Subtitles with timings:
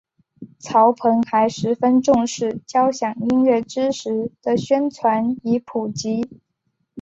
[0.57, 6.27] 曹鹏还十分重视交响音乐知识的宣传与普及。